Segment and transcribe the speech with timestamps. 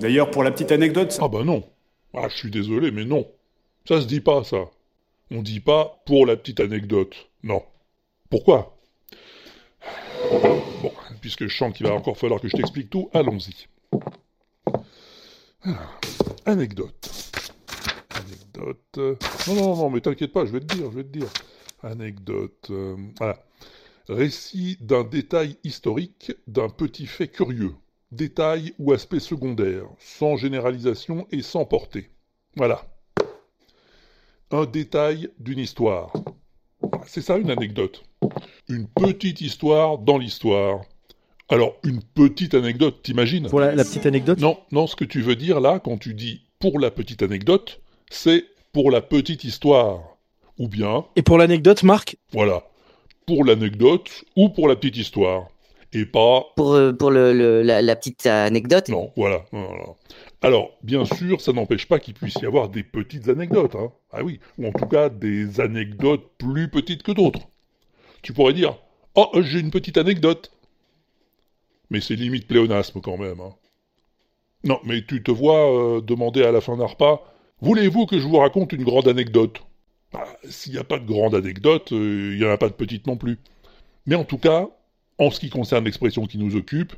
[0.00, 1.62] D'ailleurs, pour la petite anecdote, Ah bah non.
[2.14, 3.26] Ah, je suis désolé, mais non.
[3.86, 4.64] Ça se dit pas, ça.
[5.30, 7.14] On dit pas pour la petite anecdote.
[7.42, 7.62] Non.
[8.30, 8.76] Pourquoi?
[10.82, 13.66] Bon, puisque je sens qu'il va encore falloir que je t'explique tout, allons-y.
[15.62, 16.00] Alors,
[16.46, 17.10] anecdote.
[18.14, 18.98] Anecdote.
[19.48, 21.28] Non, non, non, mais t'inquiète pas, je vais te dire, je vais te dire.
[21.82, 22.68] Anecdote.
[22.70, 23.38] euh, Voilà.
[24.08, 27.74] Récit d'un détail historique, d'un petit fait curieux.
[28.12, 32.10] Détail ou aspect secondaire, sans généralisation et sans portée.
[32.56, 32.84] Voilà.
[34.50, 36.12] Un détail d'une histoire.
[37.06, 38.02] C'est ça une anecdote.
[38.68, 40.80] Une petite histoire dans l'histoire.
[41.48, 43.48] Alors, une petite anecdote, t'imagines?
[43.48, 44.40] Pour la, la petite anecdote?
[44.40, 47.80] Non, non, ce que tu veux dire là, quand tu dis pour la petite anecdote,
[48.10, 50.16] c'est pour la petite histoire.
[50.58, 52.16] Ou bien, Et pour l'anecdote, Marc?
[52.32, 52.64] Voilà,
[53.24, 55.48] pour l'anecdote ou pour la petite histoire.
[55.92, 59.94] Et pas Pour, euh, pour le, le- la, la petite anecdote, Non, voilà, voilà.
[60.42, 63.92] Alors, bien sûr, ça n'empêche pas qu'il puisse y avoir des petites anecdotes, hein.
[64.12, 67.48] Ah oui, ou en tout cas des anecdotes plus petites que d'autres.
[68.22, 68.76] Tu pourrais dire,
[69.16, 70.52] oh, j'ai une petite anecdote.
[71.90, 73.54] Mais c'est limite pléonasme quand même, hein.
[74.64, 77.24] Non, mais tu te vois euh, demander à la fin d'un repas,
[77.60, 79.62] voulez-vous que je vous raconte une grande anecdote?
[80.12, 82.74] Bah, S'il n'y a pas de grande anecdote, euh, il n'y en a pas de
[82.74, 83.38] petite non plus.
[84.06, 84.68] Mais en tout cas,
[85.20, 86.94] en ce qui concerne l'expression qui nous occupe,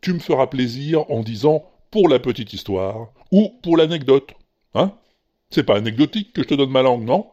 [0.00, 4.32] tu me feras plaisir en disant pour la petite histoire ou pour l'anecdote.
[4.74, 4.92] Hein?
[5.50, 7.26] C'est pas anecdotique que je te donne ma langue, non?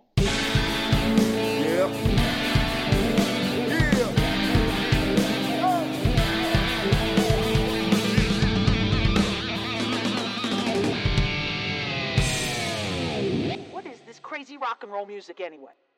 [14.60, 15.91] Rock music anyway?